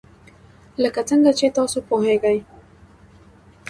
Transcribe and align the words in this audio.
لکه 0.83 1.01
څنګه 1.09 1.31
چې 1.39 1.47
تاسو 1.57 1.77
پوهیږئ. 1.89 2.37